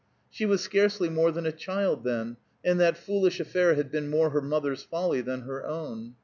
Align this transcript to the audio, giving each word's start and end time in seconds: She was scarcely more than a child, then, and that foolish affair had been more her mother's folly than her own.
She 0.31 0.47
was 0.47 0.61
scarcely 0.61 1.09
more 1.09 1.31
than 1.31 1.45
a 1.45 1.51
child, 1.51 2.03
then, 2.03 2.37
and 2.65 2.79
that 2.79 2.97
foolish 2.97 3.39
affair 3.39 3.75
had 3.75 3.91
been 3.91 4.09
more 4.09 4.31
her 4.31 4.41
mother's 4.41 4.81
folly 4.81 5.21
than 5.21 5.41
her 5.41 5.63
own. 5.63 6.15